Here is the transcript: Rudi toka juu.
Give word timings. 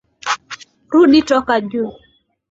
Rudi 0.91 1.21
toka 1.27 1.55
juu. 1.69 1.89